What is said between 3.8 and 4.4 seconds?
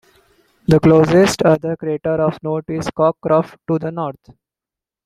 north.